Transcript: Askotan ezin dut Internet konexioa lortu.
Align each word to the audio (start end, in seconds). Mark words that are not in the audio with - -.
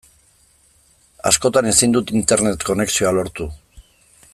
Askotan 1.31 1.69
ezin 1.73 1.95
dut 1.97 2.15
Internet 2.21 2.67
konexioa 2.71 3.13
lortu. 3.19 3.51